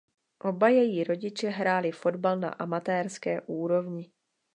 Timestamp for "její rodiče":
0.69-1.49